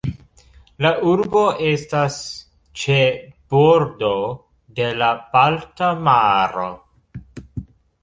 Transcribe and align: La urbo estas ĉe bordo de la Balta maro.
La 0.85 0.91
urbo 1.11 1.43
estas 1.73 2.17
ĉe 2.85 2.97
bordo 3.57 4.11
de 4.81 4.91
la 5.05 5.15
Balta 5.37 5.95
maro. 6.11 6.69